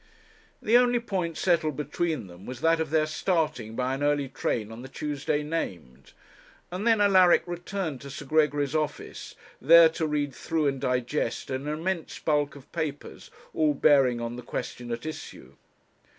[0.63, 4.71] The only point settled between them was that of their starting by an early train
[4.71, 6.13] on the Tuesday named;
[6.71, 11.67] and then Alaric returned to Sir Gregory's office, there to read through and digest an
[11.67, 15.53] immense bulk of papers all bearing on the question at issue.